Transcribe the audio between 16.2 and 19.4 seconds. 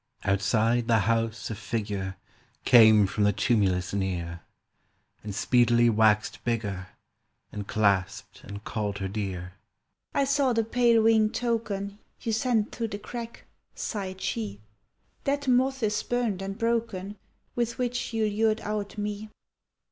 and broken With which you lured out me.